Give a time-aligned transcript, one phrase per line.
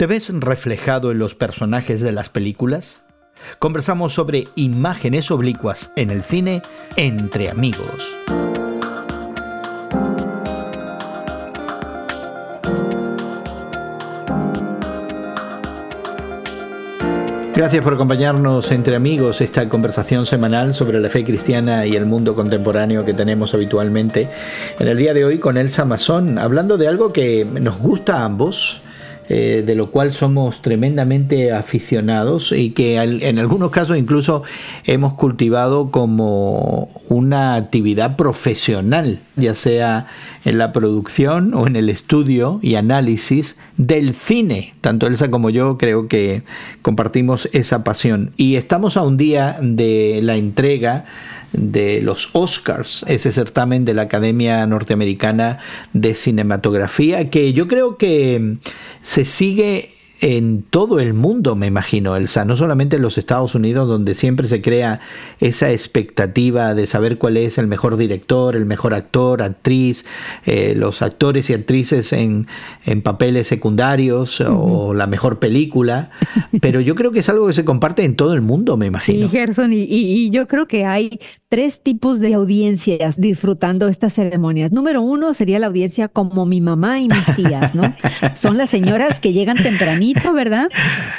[0.00, 3.04] ¿Te ves reflejado en los personajes de las películas?
[3.58, 6.62] Conversamos sobre imágenes oblicuas en el cine
[6.96, 8.08] entre amigos.
[17.54, 22.34] Gracias por acompañarnos entre amigos esta conversación semanal sobre la fe cristiana y el mundo
[22.34, 24.30] contemporáneo que tenemos habitualmente.
[24.78, 28.24] En el día de hoy con Elsa Mazón, hablando de algo que nos gusta a
[28.24, 28.80] ambos,
[29.32, 34.42] eh, de lo cual somos tremendamente aficionados y que en algunos casos incluso
[34.86, 40.08] hemos cultivado como una actividad profesional, ya sea
[40.44, 44.74] en la producción o en el estudio y análisis del cine.
[44.80, 46.42] Tanto Elsa como yo creo que
[46.82, 48.32] compartimos esa pasión.
[48.36, 51.04] Y estamos a un día de la entrega
[51.52, 55.58] de los Oscars, ese certamen de la Academia Norteamericana
[55.92, 58.56] de Cinematografía, que yo creo que
[59.02, 59.90] se sigue
[60.20, 64.48] en todo el mundo, me imagino, Elsa, no solamente en los Estados Unidos, donde siempre
[64.48, 65.00] se crea
[65.40, 70.04] esa expectativa de saber cuál es el mejor director, el mejor actor, actriz,
[70.44, 72.46] eh, los actores y actrices en,
[72.84, 76.10] en papeles secundarios o la mejor película,
[76.60, 79.26] pero yo creo que es algo que se comparte en todo el mundo, me imagino.
[79.26, 81.18] Sí, Gerson, y, y yo creo que hay
[81.50, 84.70] tres tipos de audiencias disfrutando estas ceremonias.
[84.70, 87.92] Número uno sería la audiencia como mi mamá y mis tías, ¿no?
[88.36, 90.68] Son las señoras que llegan tempranito, ¿verdad?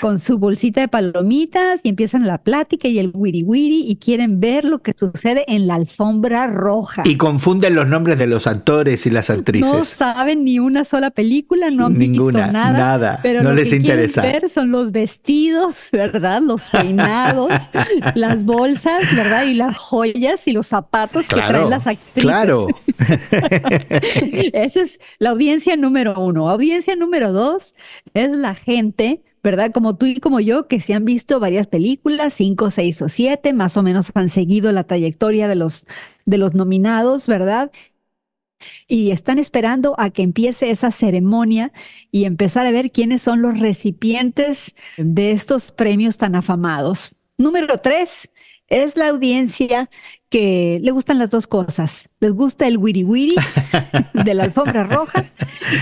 [0.01, 4.39] Con su bolsita de palomitas y empiezan la plática y el wiri wiri y quieren
[4.39, 7.03] ver lo que sucede en la alfombra roja.
[7.05, 9.71] Y confunden los nombres de los actores y las actrices.
[9.71, 12.77] No saben ni una sola película, no han Ninguna, visto nada.
[12.77, 14.21] Nada, pero no lo les que quieren interesa.
[14.21, 16.41] ver son los vestidos, ¿verdad?
[16.41, 17.51] Los peinados,
[18.15, 19.45] las bolsas, ¿verdad?
[19.45, 22.21] Y las joyas y los zapatos que traen las actrices.
[22.23, 22.67] Claro.
[24.53, 26.49] Esa es la audiencia número uno.
[26.49, 27.73] Audiencia número dos
[28.13, 28.80] es la gente,
[29.43, 29.71] ¿verdad?
[29.71, 33.53] Como tú y como yo, que se han visto varias películas, cinco, seis o siete,
[33.53, 35.85] más o menos han seguido la trayectoria de los,
[36.25, 37.71] de los nominados, ¿verdad?
[38.87, 41.71] y están esperando a que empiece esa ceremonia
[42.11, 47.11] y empezar a ver quiénes son los recipientes de estos premios tan afamados.
[47.37, 48.29] Número tres
[48.67, 49.89] es la audiencia
[50.29, 52.09] que le gustan las dos cosas.
[52.19, 53.35] Les gusta el wiri wiri
[54.13, 55.29] de la alfombra roja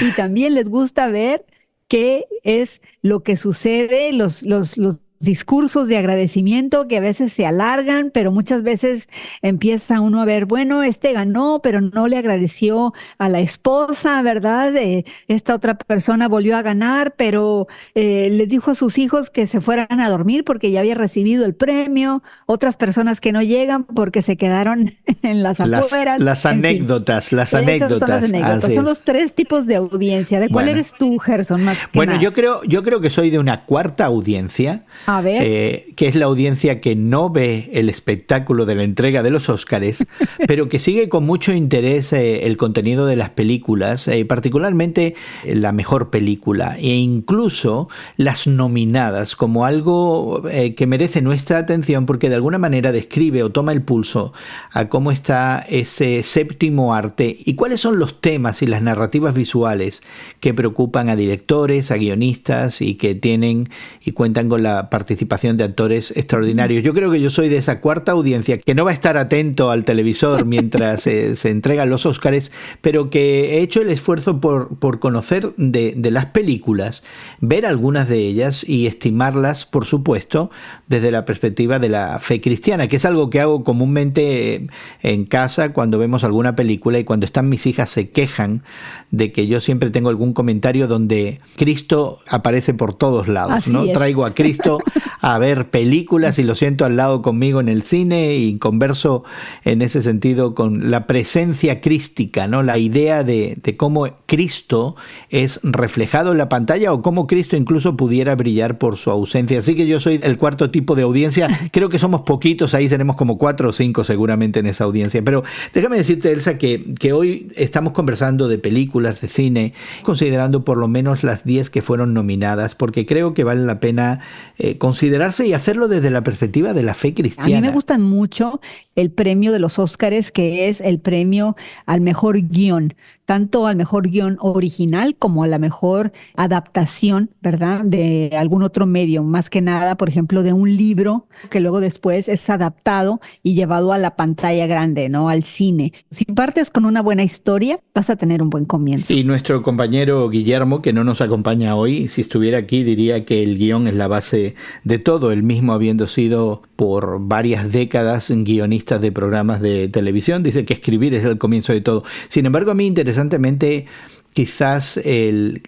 [0.02, 1.46] y también les gusta ver
[1.90, 7.46] qué es lo que sucede, los, los, los discursos de agradecimiento que a veces se
[7.46, 9.10] alargan, pero muchas veces
[9.42, 14.76] empieza uno a ver, bueno, este ganó, pero no le agradeció a la esposa, ¿verdad?
[14.78, 19.46] Eh, esta otra persona volvió a ganar, pero eh, les dijo a sus hijos que
[19.46, 23.84] se fueran a dormir porque ya había recibido el premio, otras personas que no llegan
[23.84, 26.20] porque se quedaron en las afueras.
[26.20, 27.38] Las, anécdotas, fin.
[27.38, 28.00] las anécdotas.
[28.00, 28.74] Son, las anécdotas.
[28.74, 30.40] son los tres tipos de audiencia.
[30.40, 30.80] ¿De cuál bueno.
[30.80, 31.64] eres tú, Gerson?
[31.64, 32.24] Más bueno, nada?
[32.24, 34.86] yo creo, yo creo que soy de una cuarta audiencia.
[35.10, 35.42] A ver.
[35.44, 39.50] Eh, que es la audiencia que no ve el espectáculo de la entrega de los
[39.50, 40.06] Óscares,
[40.48, 45.16] pero que sigue con mucho interés eh, el contenido de las películas, eh, particularmente
[45.46, 52.36] la mejor película, e incluso las nominadas como algo que merece nuestra atención porque de
[52.36, 54.32] alguna manera describe o toma el pulso
[54.72, 60.04] a cómo está ese séptimo arte y cuáles son los temas y las narrativas visuales
[60.40, 63.70] que preocupan a directores, a guionistas y que tienen
[64.06, 66.84] y cuentan con la participación de actores extraordinarios.
[66.84, 69.72] Yo creo que yo soy de esa cuarta audiencia que no va a estar atento
[69.72, 72.52] al televisor mientras se, se, entregan los Óscares,
[72.82, 77.04] pero que he hecho el esfuerzo por, por conocer de, de, las películas,
[77.40, 80.52] ver algunas de ellas y estimarlas, por supuesto,
[80.88, 84.68] desde la perspectiva de la fe cristiana, que es algo que hago comúnmente
[85.02, 88.64] en casa cuando vemos alguna película y cuando están mis hijas se quejan
[89.12, 93.84] de que yo siempre tengo algún comentario donde Cristo aparece por todos lados, Así ¿no?
[93.84, 93.94] Es.
[93.94, 94.80] Traigo a Cristo
[95.22, 99.24] a ver películas y lo siento al lado conmigo en el cine y converso
[99.64, 102.64] en ese sentido con la presencia crística, ¿no?
[102.64, 104.96] La idea de, de, cómo Cristo
[105.30, 109.60] es reflejado en la pantalla o cómo Cristo incluso pudiera brillar por su ausencia.
[109.60, 111.48] Así que yo soy el cuarto tipo de audiencia.
[111.72, 115.24] Creo que somos poquitos, ahí seremos como cuatro o cinco seguramente en esa audiencia.
[115.24, 115.44] Pero
[115.74, 119.74] déjame decirte, Elsa, que, que hoy estamos conversando de películas, de cine,
[120.04, 124.22] considerando por lo menos las diez que fueron nominadas, porque creo que vale la pena
[124.58, 127.58] eh, considerarse y hacerlo desde la perspectiva de la fe cristiana.
[127.58, 128.60] A mí me gustan mucho
[128.96, 131.56] el premio de los Óscares, que es el premio
[131.86, 132.96] al mejor guion,
[133.26, 137.86] tanto al mejor guion original como a la mejor adaptación, ¿verdad?
[137.86, 142.28] De algún otro medio, más que nada, por ejemplo, de un libro que luego después
[142.28, 145.30] es adaptado y llevado a la pantalla grande, ¿no?
[145.30, 145.94] Al cine.
[146.10, 149.14] Si partes con una buena historia, vas a tener un buen comienzo.
[149.14, 153.58] Y nuestro compañero Guillermo, que no nos acompaña hoy, si estuviera aquí, diría que el
[153.58, 159.12] guion es la base de todo, el mismo habiendo sido por varias décadas guionista de
[159.12, 162.04] programas de televisión, dice que escribir es el comienzo de todo.
[162.30, 163.86] Sin embargo, a mí interesantemente
[164.34, 165.62] quizás el,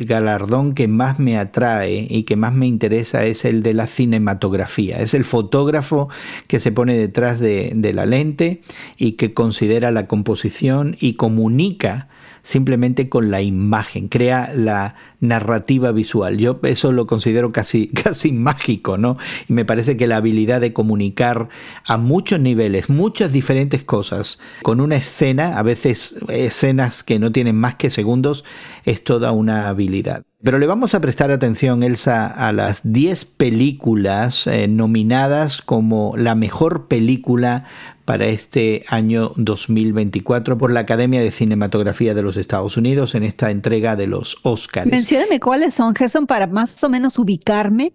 [0.00, 4.96] galardón que más me atrae y que más me interesa es el de la cinematografía.
[4.96, 6.08] Es el fotógrafo
[6.46, 8.62] que se pone detrás de, de la lente
[8.96, 12.08] y que considera la composición y comunica
[12.42, 14.94] simplemente con la imagen, crea la
[15.28, 16.38] narrativa visual.
[16.38, 19.16] Yo eso lo considero casi, casi mágico, ¿no?
[19.48, 21.48] Y me parece que la habilidad de comunicar
[21.86, 27.56] a muchos niveles, muchas diferentes cosas, con una escena, a veces escenas que no tienen
[27.56, 28.44] más que segundos,
[28.84, 30.24] es toda una habilidad.
[30.42, 36.34] Pero le vamos a prestar atención, Elsa, a las 10 películas eh, nominadas como la
[36.34, 37.64] mejor película
[38.04, 43.50] para este año 2024 por la Academia de Cinematografía de los Estados Unidos en esta
[43.50, 44.90] entrega de los Oscars.
[44.90, 47.94] Mencióneme cuáles son, Gerson, para más o menos ubicarme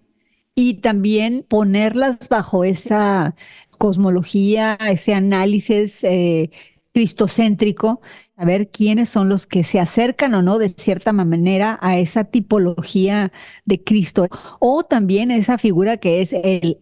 [0.56, 3.36] y también ponerlas bajo esa
[3.78, 6.50] cosmología, ese análisis eh,
[6.92, 8.00] cristocéntrico
[8.40, 12.24] a ver quiénes son los que se acercan o no de cierta manera a esa
[12.24, 13.32] tipología
[13.66, 14.28] de Cristo.
[14.60, 16.78] O también esa figura que es el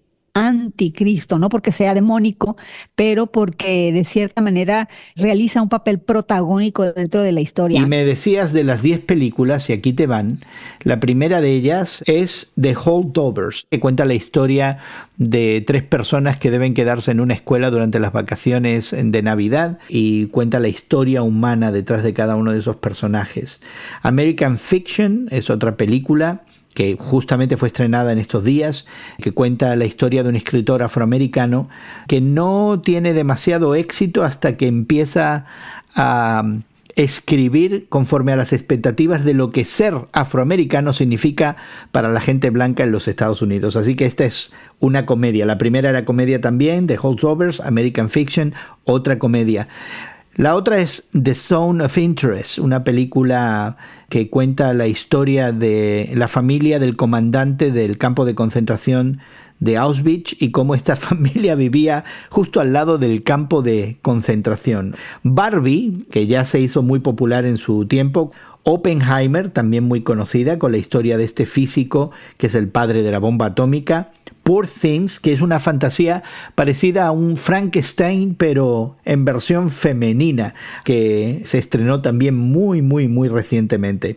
[0.47, 2.57] anticristo, no porque sea demónico,
[2.95, 7.81] pero porque de cierta manera realiza un papel protagónico dentro de la historia.
[7.81, 10.41] Y me decías de las 10 películas, y aquí te van,
[10.83, 14.79] la primera de ellas es The Holdovers, que cuenta la historia
[15.17, 20.27] de tres personas que deben quedarse en una escuela durante las vacaciones de Navidad y
[20.27, 23.61] cuenta la historia humana detrás de cada uno de esos personajes.
[24.03, 26.43] American Fiction es otra película
[26.79, 28.87] que justamente fue estrenada en estos días,
[29.21, 31.69] que cuenta la historia de un escritor afroamericano
[32.07, 35.45] que no tiene demasiado éxito hasta que empieza
[35.97, 36.45] a
[36.95, 41.57] escribir conforme a las expectativas de lo que ser afroamericano significa
[41.91, 43.75] para la gente blanca en los Estados Unidos.
[43.75, 45.47] Así que esta es una comedia.
[45.47, 48.55] La primera era comedia también, The Holdovers, American Fiction,
[48.85, 49.67] otra comedia.
[50.39, 53.77] La otra es The Zone of Interest, una película
[54.09, 59.19] que cuenta la historia de la familia del comandante del campo de concentración
[59.59, 64.95] de Auschwitz y cómo esta familia vivía justo al lado del campo de concentración.
[65.25, 68.31] Barbie, que ya se hizo muy popular en su tiempo,
[68.63, 73.11] Oppenheimer, también muy conocida, con la historia de este físico que es el padre de
[73.11, 74.13] la bomba atómica,
[74.49, 76.23] Poor Things, que es una fantasía
[76.55, 80.55] parecida a un Frankenstein, pero en versión femenina,
[80.85, 84.17] que se estrenó también muy, muy, muy recientemente.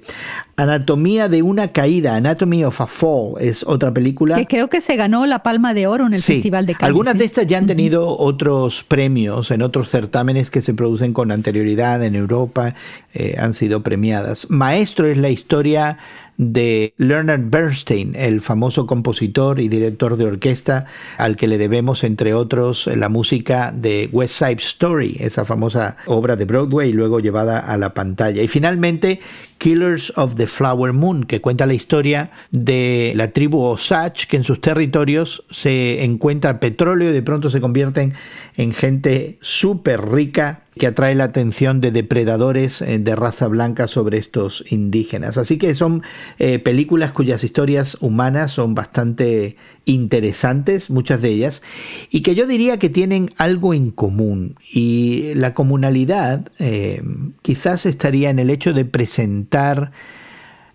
[0.56, 4.38] Anatomía de una caída, Anatomy of a Fall, es otra película.
[4.38, 6.88] Que creo que se ganó la Palma de Oro en el Festival de Cannes.
[6.88, 11.34] Algunas de estas ya han tenido otros premios en otros certámenes que se producen con
[11.34, 12.74] anterioridad en Europa,
[13.14, 14.50] eh, han sido premiadas.
[14.50, 15.98] Maestro es la historia
[16.38, 20.86] de Leonard Bernstein, el famoso compositor y director de orquesta
[21.18, 26.36] al que le debemos, entre otros, la música de West Side Story, esa famosa obra
[26.36, 28.42] de Broadway y luego llevada a la pantalla.
[28.42, 29.20] Y finalmente,
[29.62, 34.44] Killers of the Flower Moon, que cuenta la historia de la tribu Osage, que en
[34.44, 38.16] sus territorios se encuentra petróleo y de pronto se convierten
[38.58, 44.18] en gente súper rica que atrae la atención de depredadores eh, de raza blanca sobre
[44.18, 45.38] estos indígenas.
[45.38, 46.02] Así que son
[46.40, 49.58] eh, películas cuyas historias humanas son bastante
[49.94, 51.62] interesantes, muchas de ellas,
[52.10, 54.56] y que yo diría que tienen algo en común.
[54.72, 57.02] Y la comunalidad eh,
[57.42, 59.92] quizás estaría en el hecho de presentar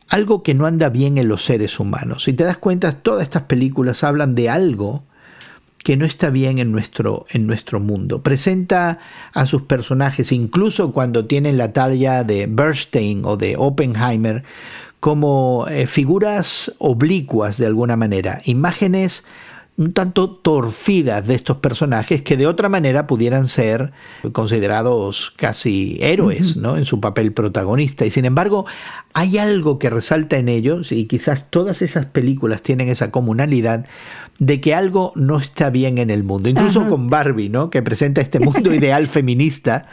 [0.08, 2.24] algo que no anda bien en los seres humanos.
[2.24, 5.04] Si te das cuenta, todas estas películas hablan de algo
[5.86, 8.20] que no está bien en nuestro, en nuestro mundo.
[8.20, 8.98] Presenta
[9.32, 14.42] a sus personajes, incluso cuando tienen la talla de Bernstein o de Oppenheimer,
[15.00, 19.24] como eh, figuras oblicuas de alguna manera, imágenes
[19.76, 23.92] un tanto torcidas de estos personajes que de otra manera pudieran ser
[24.32, 26.78] considerados casi héroes, ¿no?
[26.78, 28.06] En su papel protagonista.
[28.06, 28.64] Y sin embargo,
[29.12, 33.86] hay algo que resalta en ellos, y quizás todas esas películas tienen esa comunalidad,
[34.38, 36.48] de que algo no está bien en el mundo.
[36.48, 37.70] Incluso con Barbie, ¿no?
[37.70, 39.86] Que presenta este mundo ideal feminista,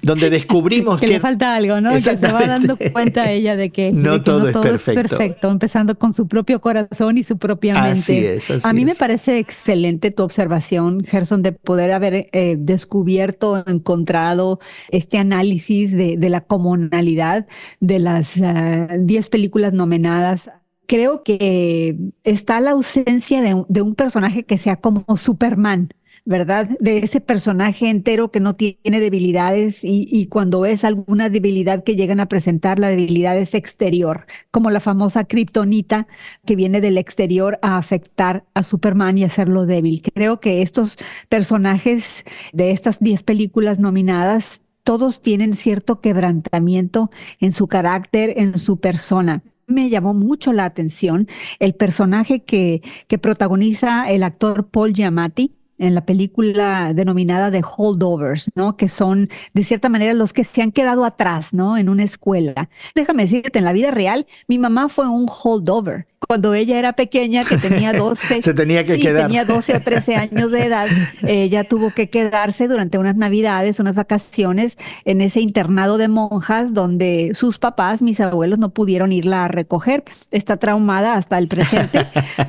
[0.00, 1.92] donde descubrimos que, que, le falta algo, ¿no?
[1.92, 5.50] Que se va dando cuenta ella de que no, todo, es, perfecto.
[5.50, 7.98] empezando con su propio corazón y su propia mente.
[8.00, 13.62] Así es, A mí me parece excelente tu observación, Gerson, de poder haber eh, descubierto,
[13.66, 14.60] encontrado
[14.90, 17.46] este análisis de, la comunalidad
[17.80, 20.50] de las 10 eh, películas nominadas.
[20.86, 25.90] Creo que está la ausencia de un, personaje que sea como Superman,
[26.30, 26.68] ¿verdad?
[26.78, 32.20] De ese personaje entero que no tiene debilidades y, cuando es alguna debilidad que llegan
[32.20, 36.06] a presentar, la debilidad es exterior, como la famosa kriptonita
[36.46, 40.02] que viene del exterior a afectar a Superman y hacerlo débil.
[40.14, 40.96] Creo que estos
[41.28, 47.10] personajes de estas 10 películas nominadas todos tienen cierto quebrantamiento
[47.40, 51.28] en su carácter, en su persona me llamó mucho la atención
[51.60, 58.50] el personaje que, que protagoniza el actor Paul Giamatti en la película denominada The Holdovers,
[58.54, 58.76] ¿no?
[58.76, 61.76] Que son, de cierta manera, los que se han quedado atrás, ¿no?
[61.76, 62.68] En una escuela.
[62.94, 67.44] Déjame decirte, en la vida real, mi mamá fue un holdover cuando ella era pequeña,
[67.44, 69.26] que tenía 12, se tenía que quedar.
[69.26, 70.86] tenía 12 o 13 años de edad,
[71.22, 77.32] ella tuvo que quedarse durante unas navidades, unas vacaciones en ese internado de monjas donde
[77.34, 80.04] sus papás, mis abuelos, no pudieron irla a recoger.
[80.30, 82.06] Está traumada hasta el presente,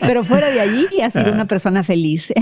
[0.00, 2.32] pero, fuera de allí ha sido una persona feliz.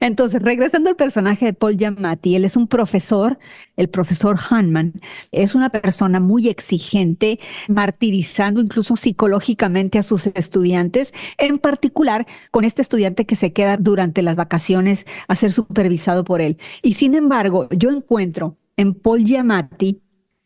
[0.00, 3.38] Entonces, regresando al personaje de Paul Giamatti, él es un profesor,
[3.76, 4.94] el profesor Hanman,
[5.32, 12.82] es una persona muy exigente, martirizando incluso psicológicamente a sus estudiantes, en particular con este
[12.82, 16.58] estudiante que se queda durante las vacaciones a ser supervisado por él.
[16.82, 20.02] Y sin embargo, yo encuentro en Paul Giamatti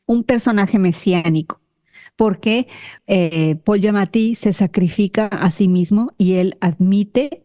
[0.06, 1.60] un personaje mesiánico,
[2.16, 2.68] porque
[3.06, 7.44] eh, Paul Giamatti se sacrifica a sí mismo y él admite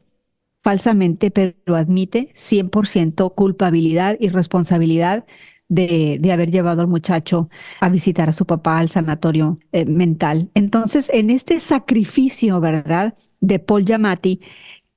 [0.61, 5.25] falsamente, pero admite 100% culpabilidad y responsabilidad
[5.67, 10.49] de, haber llevado al muchacho a visitar a su papá al sanatorio eh, mental.
[10.53, 14.41] Entonces, en este sacrificio, ¿verdad?, de Paul Yamati,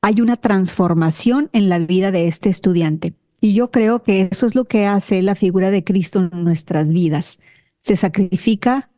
[0.00, 3.14] hay una transformación en la vida de este estudiante.
[3.40, 6.92] Y yo creo que eso es lo que hace la figura de Cristo en nuestras
[6.92, 7.40] vidas.
[7.80, 8.90] Se sacrifica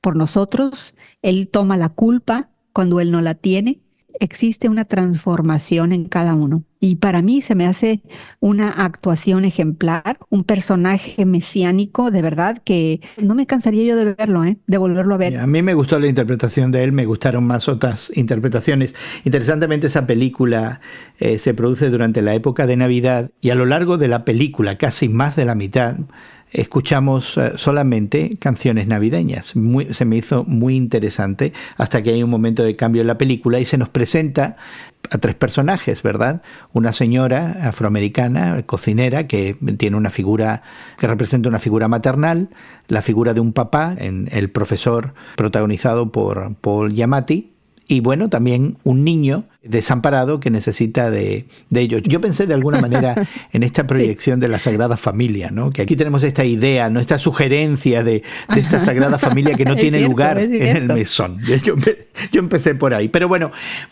[0.00, 3.80] por nosotros, Él toma la culpa cuando Él no la tiene
[4.20, 6.64] existe una transformación en cada uno.
[6.80, 8.02] Y para mí se me hace
[8.38, 14.44] una actuación ejemplar, un personaje mesiánico, de verdad, que no me cansaría yo de verlo,
[14.44, 14.58] ¿eh?
[14.66, 15.38] de volverlo a ver.
[15.38, 18.94] A mí me gustó la interpretación de él, me gustaron más otras interpretaciones.
[19.24, 20.80] Interesantemente, esa película
[21.18, 24.78] eh, se produce durante la época de Navidad y a lo largo de la película,
[24.78, 25.96] casi más de la mitad,
[26.52, 29.54] escuchamos eh, solamente canciones navideñas.
[29.90, 33.60] se me hizo muy interesante hasta que hay un momento de cambio en la película
[33.60, 34.56] y se nos presenta
[35.10, 36.42] a tres personajes, ¿verdad?
[36.72, 40.62] Una señora afroamericana, cocinera, que tiene una figura,
[40.98, 42.48] que representa una figura maternal,
[42.88, 47.52] la figura de un papá, en el profesor protagonizado por Paul Yamati,
[47.88, 52.02] y bueno, también un niño desamparado que necesita de, de ellos.
[52.04, 55.70] Yo pensé de alguna manera en esta proyección de la Sagrada Familia, ¿no?
[55.70, 57.00] que aquí tenemos esta idea, ¿no?
[57.00, 58.22] esta sugerencia de,
[58.54, 61.38] esta Sagrada Familia que no tiene lugar en el mesón.
[61.64, 63.08] Yo, empecé por ahí.
[63.08, 63.50] Pero bueno,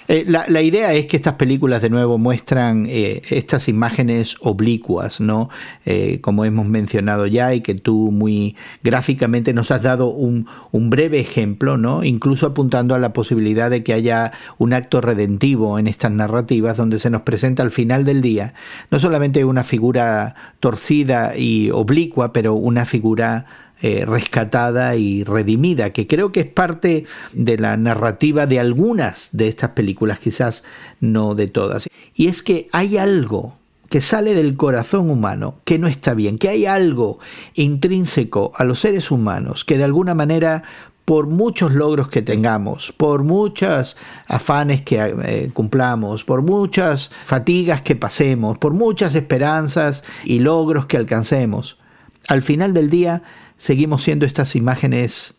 [0.09, 5.49] eh, la, idea es que estas películas de nuevo muestran eh, estas imágenes oblicuas, ¿no?
[5.85, 10.91] Eh, como hemos mencionado ya y que tú muy gráficamente nos has dado un, un
[10.91, 12.05] breve ejemplo, ¿no?
[12.05, 16.99] incluso apuntando a la posibilidad de que haya un acto redentivo en estas narrativas donde
[16.99, 18.53] se nos presenta al final del día
[18.91, 23.47] no solamente una figura torcida y oblicua, pero una figura
[23.81, 29.47] eh, rescatada y redimida, que creo que es parte de la narrativa de algunas de
[29.47, 30.65] estas películas, quizás
[30.99, 31.89] no de todas.
[32.13, 33.57] Y es que hay algo
[33.89, 37.21] que sale del corazón humano que no está bien, que hay algo
[37.55, 40.65] intrínseco a los seres humanos que de alguna manera
[41.07, 43.97] por muchos logros que tengamos, por muchas
[44.27, 50.97] afanes que eh, cumplamos, por muchas fatigas que pasemos, por muchas esperanzas y logros que
[50.97, 51.79] alcancemos,
[52.27, 53.23] al final del día
[53.57, 55.37] seguimos siendo estas imágenes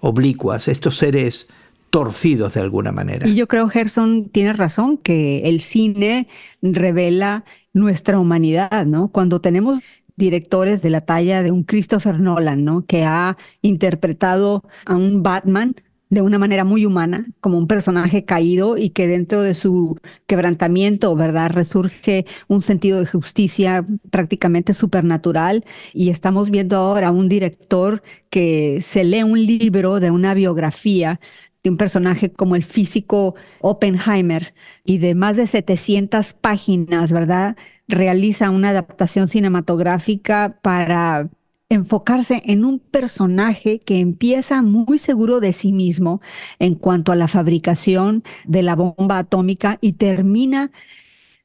[0.00, 1.46] oblicuas, estos seres
[1.90, 3.28] torcidos de alguna manera.
[3.28, 6.26] Y yo creo, Gerson, tiene razón, que el cine
[6.60, 9.08] revela nuestra humanidad, ¿no?
[9.08, 9.78] Cuando tenemos
[10.16, 12.86] directores de la talla de un Christopher Nolan, ¿no?
[12.86, 15.74] Que ha interpretado a un Batman
[16.10, 21.14] de una manera muy humana, como un personaje caído y que dentro de su quebrantamiento,
[21.16, 21.50] ¿verdad?
[21.50, 29.04] Resurge un sentido de justicia prácticamente supernatural y estamos viendo ahora un director que se
[29.04, 31.20] lee un libro de una biografía
[31.64, 34.54] de un personaje como el físico Oppenheimer
[34.84, 37.56] y de más de 700 páginas, ¿verdad?
[37.88, 41.28] Realiza una adaptación cinematográfica para
[41.68, 46.20] enfocarse en un personaje que empieza muy seguro de sí mismo
[46.58, 50.70] en cuanto a la fabricación de la bomba atómica y termina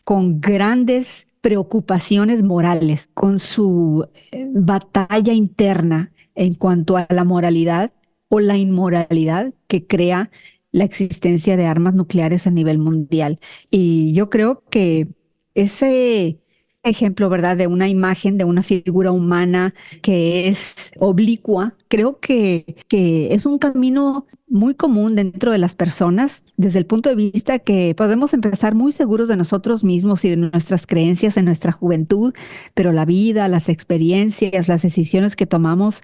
[0.03, 7.91] con grandes preocupaciones morales, con su eh, batalla interna en cuanto a la moralidad
[8.27, 10.29] o la inmoralidad que crea
[10.71, 13.39] la existencia de armas nucleares a nivel mundial.
[13.71, 15.07] Y yo creo que
[15.55, 16.39] ese
[16.83, 23.33] ejemplo, ¿verdad?, de una imagen, de una figura humana que es oblicua, creo que, que
[23.33, 27.93] es un camino muy común dentro de las personas, desde el punto de vista que
[27.95, 32.33] podemos empezar muy seguros de nosotros mismos y de nuestras creencias en nuestra juventud,
[32.73, 36.01] pero la vida, las experiencias, las decisiones que tomamos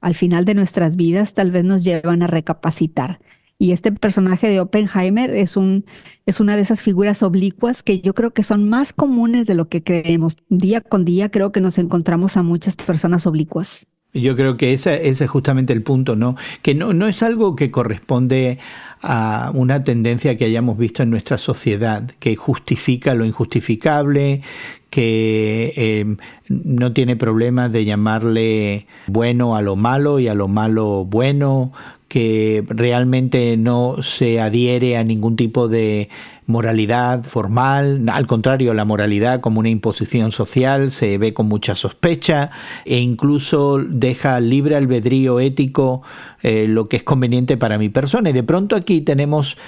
[0.00, 3.18] al final de nuestras vidas tal vez nos llevan a recapacitar.
[3.58, 5.84] Y este personaje de Oppenheimer es, un,
[6.26, 9.68] es una de esas figuras oblicuas que yo creo que son más comunes de lo
[9.68, 10.36] que creemos.
[10.48, 13.88] Día con día creo que nos encontramos a muchas personas oblicuas.
[14.20, 16.36] Yo creo que ese, es justamente el punto, ¿no?
[16.62, 18.58] Que no, no es algo que corresponde
[19.00, 24.42] a una tendencia que hayamos visto en nuestra sociedad, que justifica lo injustificable,
[24.90, 26.16] que eh,
[26.48, 31.72] no tiene problema de llamarle bueno a lo malo y a lo malo bueno,
[32.08, 36.08] que realmente no se adhiere a ningún tipo de
[36.48, 42.50] moralidad formal, al contrario, la moralidad como una imposición social se ve con mucha sospecha
[42.84, 46.02] e incluso deja libre albedrío ético
[46.42, 48.30] eh, lo que es conveniente para mi persona.
[48.30, 49.58] Y de pronto aquí tenemos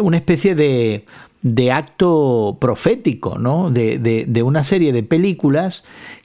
[0.00, 1.04] una especie de
[1.42, 3.70] de acto profético, ¿no?
[3.70, 5.84] De, de, una serie de películas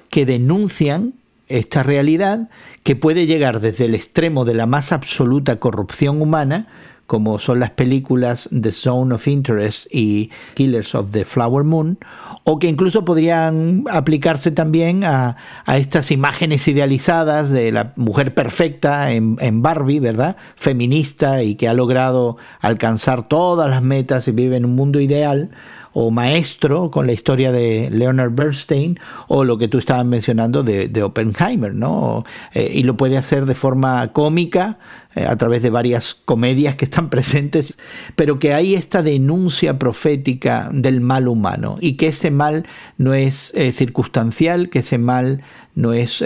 [0.09, 1.13] que denuncian
[1.47, 2.49] esta realidad
[2.83, 6.67] que puede llegar desde el extremo de la más absoluta corrupción humana
[7.11, 11.99] como son las películas The Zone of Interest y Killers of the Flower Moon,
[12.45, 15.35] o que incluso podrían aplicarse también a,
[15.67, 20.37] estas imágenes idealizadas de la mujer perfecta en, en, Barbie, ¿verdad?
[20.55, 25.51] Feminista y que ha logrado alcanzar todas las metas y vive en un mundo ideal
[25.93, 31.01] o maestro con la historia de Leonard Bernstein o lo que tú estabas mencionando de,
[31.03, 32.23] Oppenheimer, ¿no?
[32.53, 34.77] Eh, y lo puede hacer de forma cómica
[35.15, 37.77] eh, a través de varias comedias que están presentes,
[38.15, 42.65] pero que hay esta denuncia profética del mal humano y que ese mal
[42.97, 45.41] no es eh, circunstancial, que ese mal
[45.73, 46.23] no es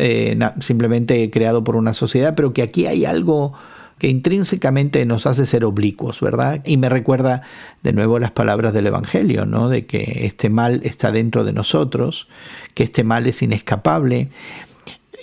[0.59, 3.53] simplemente creado por una sociedad, pero que aquí hay algo
[3.97, 6.61] que intrínsecamente nos hace ser oblicuos, ¿verdad?
[6.65, 7.43] Y me recuerda
[7.81, 9.69] de nuevo las palabras del Evangelio, ¿no?
[9.69, 12.27] De que este mal está dentro de nosotros,
[12.73, 14.29] que este mal es inescapable.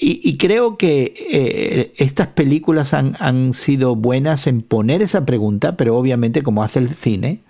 [0.05, 5.97] Y, creo que eh, estas películas han, han sido buenas en poner esa pregunta, pero
[5.97, 7.43] obviamente como hace el cine,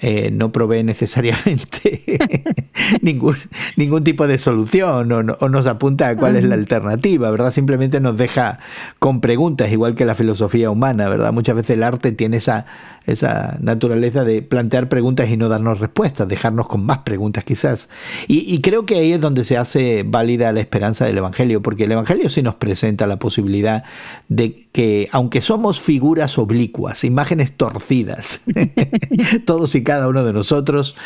[0.00, 2.02] eh, no provee necesariamente
[3.02, 3.36] ningún,
[3.76, 7.50] ningún tipo de solución o, nos apunta a cuál es la alternativa, ¿verdad?
[7.50, 8.58] Simplemente nos deja
[8.98, 11.32] con preguntas, igual que la filosofía humana, ¿verdad?
[11.32, 12.66] Muchas veces el arte tiene esa,
[13.06, 17.88] esa naturaleza de plantear preguntas y no darnos respuestas, dejarnos con más preguntas quizás.
[18.26, 21.92] Y, creo que ahí es donde se hace válida la esperanza del Evangelio, porque el
[21.92, 23.84] Evangelio sí nos presenta la posibilidad
[24.28, 28.42] de que, aunque somos figuras oblicuas, imágenes torcidas,
[29.44, 30.96] todos y cada uno de nosotros,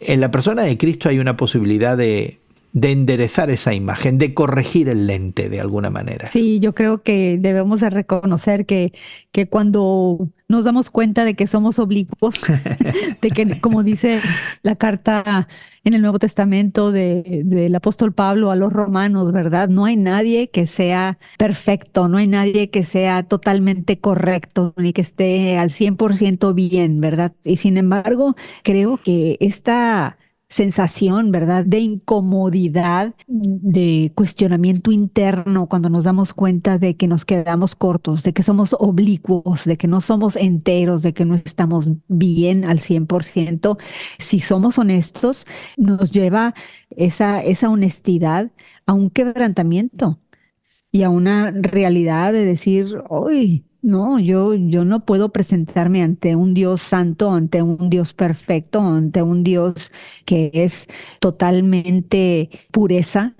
[0.00, 2.38] en la persona de Cristo hay una posibilidad de,
[2.76, 6.26] de enderezar esa imagen, de corregir el lente de alguna manera.
[6.26, 8.92] Sí, yo creo que debemos de reconocer que,
[9.32, 12.34] que cuando nos damos cuenta de que somos oblicuos,
[13.22, 14.20] de que, como dice
[14.62, 15.48] la carta
[15.84, 19.70] en el Nuevo Testamento de, del apóstol Pablo a los romanos, ¿verdad?
[19.70, 25.00] No hay nadie que sea perfecto, no hay nadie que sea totalmente correcto, ni que
[25.00, 27.32] esté al 100% bien, ¿verdad?
[27.42, 31.64] Y sin embargo, creo que esta sensación, ¿verdad?
[31.64, 38.32] De incomodidad, de cuestionamiento interno cuando nos damos cuenta de que nos quedamos cortos, de
[38.32, 43.78] que somos oblicuos, de que no somos enteros, de que no estamos bien al 100%.
[44.18, 46.54] Si somos honestos, nos lleva
[46.90, 48.50] esa, esa honestidad
[48.86, 50.20] a un quebrantamiento
[50.92, 56.54] y a una realidad de decir, hoy no, yo, yo no puedo presentarme ante un
[56.54, 59.92] Dios santo, ante un Dios perfecto, ante un Dios
[60.24, 60.88] que es
[61.20, 63.36] totalmente pureza.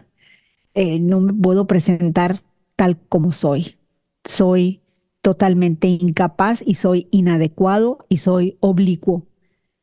[0.74, 2.44] Eh, no me puedo presentar
[2.76, 3.76] tal como soy.
[4.24, 4.82] Soy
[5.20, 9.26] totalmente incapaz y soy inadecuado y soy oblicuo.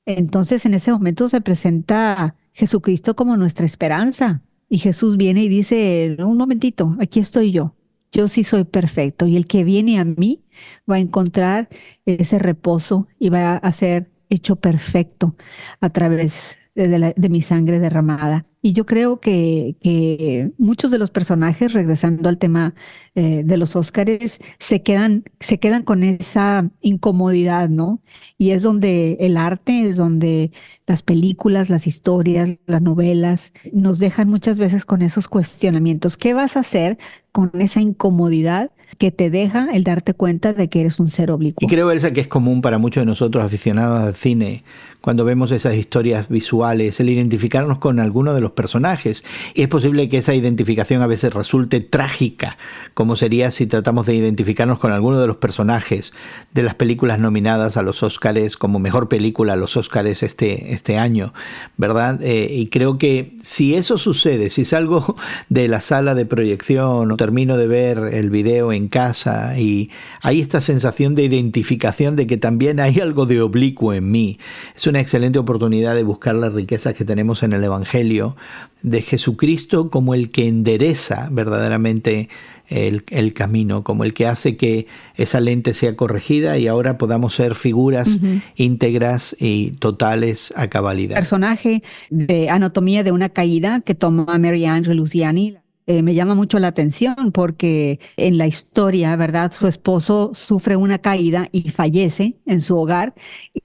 [0.06, 6.16] Entonces en ese momento se presenta Jesucristo como nuestra esperanza y Jesús viene y dice,
[6.20, 7.76] un momentito, aquí estoy yo,
[8.12, 10.43] yo sí soy perfecto y el que viene a mí
[10.90, 11.70] va a encontrar
[12.06, 15.36] ese reposo y va a ser hecho perfecto
[15.80, 18.44] a través de, mi sangre derramada.
[18.62, 22.74] Y yo creo que, muchos de los personajes, regresando al tema
[23.16, 28.02] eh, de los Óscares, se quedan, se quedan con esa incomodidad, ¿no?
[28.38, 30.52] Y es donde el arte, es donde
[30.88, 36.18] las películas, las historias, las novelas, nos dejan muchas veces con esos cuestionamientos.
[36.18, 36.98] ¿Qué vas a hacer
[37.32, 41.66] con esa incomodidad que te deja el darte cuenta de que eres un ser oblicuo?
[41.66, 44.64] Y creo, Elsa, que es común para muchos de nosotros aficionados al cine
[45.04, 49.26] cuando vemos esas historias visuales, el identificarnos con alguno de los personajes.
[49.54, 52.58] Y es posible que esa identificación a veces resulte trágica,
[52.94, 56.14] como sería si tratamos de identificarnos con alguno de los personajes
[56.54, 60.98] de las películas nominadas a los Óscares como mejor película a los Óscares este, este
[60.98, 61.34] año,
[61.76, 62.24] ¿verdad?
[62.24, 65.18] Eh, y creo que si eso sucede, si salgo
[65.50, 69.90] de la sala de proyección o termino de ver el video en casa y
[70.22, 74.40] hay esta sensación de identificación de que también hay algo de oblicuo en mí,
[74.76, 78.36] es una excelente oportunidad de buscar las riquezas que tenemos en el Evangelio
[78.82, 82.30] de Jesucristo como el que endereza verdaderamente
[82.70, 87.56] el, camino, como el que hace que esa lente sea corregida y ahora podamos ser
[87.56, 88.20] figuras
[88.56, 91.16] íntegras y totales a cabalidad.
[91.16, 96.60] Personaje de Anatomía de una caída que toma Mary Ann Luciani, eh, me llama mucho
[96.60, 99.52] la atención porque en la historia, ¿verdad?
[99.52, 103.14] Su esposo sufre una caída y fallece en su hogar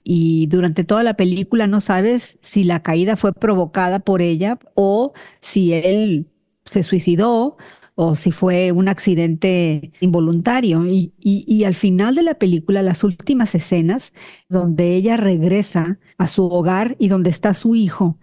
[0.03, 5.13] y durante toda la película no sabes si la caída fue provocada por ella o
[5.41, 6.27] si él
[6.65, 7.57] se suicidó
[8.01, 10.85] o si fue un accidente involuntario.
[10.87, 14.13] Y, y, al final de la película, las últimas escenas
[14.47, 18.17] donde ella regresa a su hogar y donde está su hijo,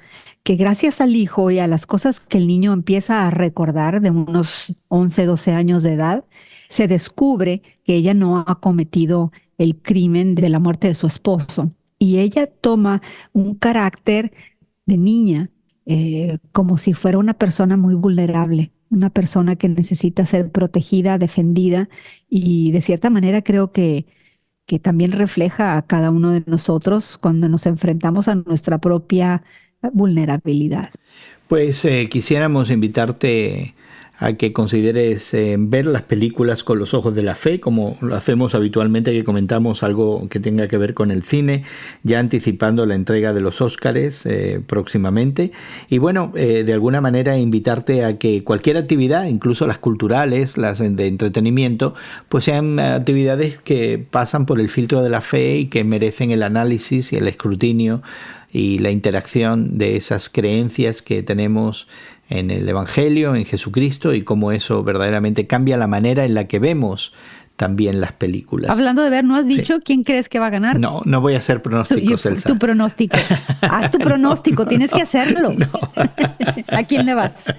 [0.46, 4.12] que gracias al hijo y a las cosas que el niño empieza a recordar de
[4.12, 6.24] unos 11, 12 años de edad,
[6.68, 11.72] se descubre que ella no ha cometido el crimen de la muerte de su esposo.
[11.98, 14.32] Y ella toma un carácter
[14.86, 15.50] de niña,
[15.84, 21.88] eh, como si fuera una persona muy vulnerable, una persona que necesita ser protegida, defendida,
[22.28, 24.06] y de cierta manera creo que,
[24.64, 29.42] que también refleja a cada uno de nosotros cuando nos enfrentamos a nuestra propia
[29.92, 30.90] vulnerabilidad.
[31.48, 33.74] Pues eh, quisiéramos invitarte
[34.18, 38.16] a que consideres eh, ver las películas con los ojos de la fe, como lo
[38.16, 41.64] hacemos habitualmente que comentamos algo que tenga que ver con el cine,
[42.02, 45.52] ya anticipando la entrega de los Óscares eh, próximamente.
[45.90, 51.06] Y bueno, de alguna manera invitarte a que cualquier actividad, incluso las culturales, las de
[51.06, 51.94] entretenimiento,
[52.30, 56.42] pues sean actividades que pasan por el filtro de la fe y que merecen el
[56.42, 58.02] análisis y el escrutinio
[58.52, 61.88] y la interacción de esas creencias que tenemos
[62.28, 66.58] en el Evangelio, en Jesucristo y cómo eso verdaderamente cambia la manera en la que
[66.58, 67.12] vemos
[67.56, 68.70] también las películas.
[68.70, 70.78] Hablando de ver, ¿no has dicho quién crees que va a ganar?
[70.78, 73.16] No, no voy a hacer pronósticos, tu, Tu pronóstico.
[73.62, 75.54] Haz tu pronóstico, tienes que hacerlo.
[76.68, 77.54] ¿A quién le vas?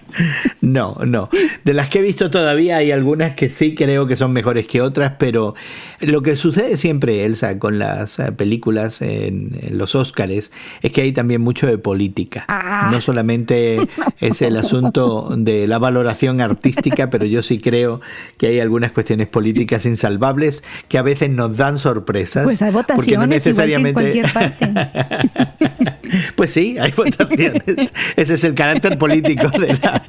[0.61, 1.29] No, no.
[1.63, 4.81] De las que he visto todavía hay algunas que sí creo que son mejores que
[4.81, 5.55] otras, pero
[5.99, 11.11] lo que sucede siempre, Elsa, con las eh, películas en, los Óscares, es que hay
[11.11, 12.45] también mucho de política.
[12.47, 12.89] Ah.
[12.91, 13.79] No solamente
[14.19, 18.01] es el asunto de la valoración artística, pero yo sí creo
[18.37, 22.43] que hay algunas cuestiones políticas insalvables que a veces nos dan sorpresas.
[22.43, 24.21] Pues hay votaciones no necesariamente...
[24.21, 25.97] en cualquier parte.
[26.35, 27.93] pues sí, hay votaciones.
[28.15, 30.03] Ese es el carácter político de la,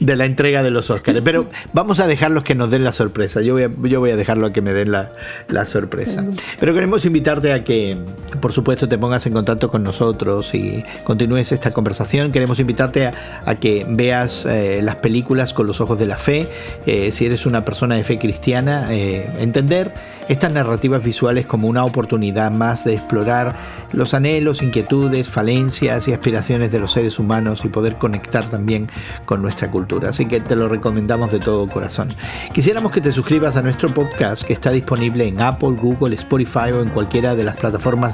[0.00, 1.22] de la entrega de los Óscares.
[1.24, 3.42] Pero vamos a dejarlos que nos den la sorpresa.
[3.42, 5.12] Yo voy a, yo voy a dejarlo a que me den la,
[5.48, 6.24] la sorpresa.
[6.58, 7.96] Pero queremos invitarte a que,
[8.40, 12.32] por supuesto, te pongas en contacto con nosotros y continúes esta conversación.
[12.32, 16.48] Queremos invitarte a, que veas eh, las películas con los ojos de la fe.
[16.86, 19.92] Eh, si eres una persona de fe cristiana, eh, entender
[20.28, 23.54] estas narrativas visuales como una oportunidad más de explorar
[23.92, 28.88] los anhelos, inquietudes, falencias y aspiraciones de los seres humanos y poder conectar también
[29.24, 30.10] con nuestra cultura.
[30.10, 32.08] Así que te lo recomendamos de todo corazón.
[32.52, 36.82] Quisiéramos que te suscribas a nuestro podcast que está disponible en Apple, Google, Spotify o
[36.82, 37.56] en cualquiera de las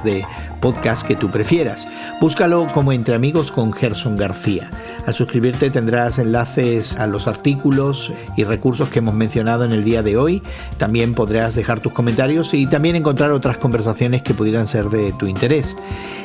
[0.05, 0.25] de
[0.61, 1.87] podcast que tú prefieras.
[2.21, 4.71] Búscalo como Entre Amigos con Gerson García.
[5.07, 10.03] Al suscribirte tendrás enlaces a los artículos y recursos que hemos mencionado en el día
[10.03, 10.43] de hoy.
[10.79, 15.27] También podrás dejar tus comentarios y también encontrar otras conversaciones que pudieran ser de tu
[15.27, 15.77] interés.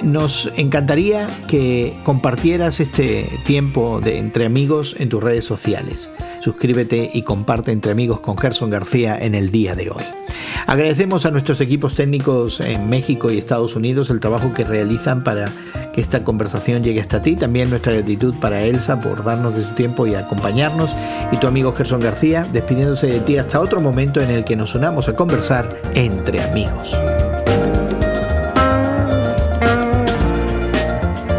[0.04, 6.10] Nos encantaría que compartieras este tiempo de entre amigos en tus redes sociales.
[6.42, 10.27] Suscríbete y comparte entre amigos con Gerson García en el día de hoy.
[10.66, 15.46] Agradecemos a nuestros equipos técnicos en México y Estados Unidos el trabajo que realizan para
[15.94, 17.36] que esta conversación llegue hasta ti.
[17.36, 20.96] También nuestra gratitud para Elsa por darnos de su tiempo y acompañarnos.
[21.32, 24.76] Y tu amigo Gerson García despidiéndose de ti hasta otro momento en el que nos
[24.76, 26.96] unamos a conversar entre amigos.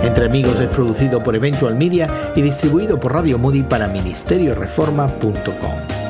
[0.03, 6.08] Entre Amigos es producido por Eventual Media y distribuido por Radio Moody para ministerioreforma.com.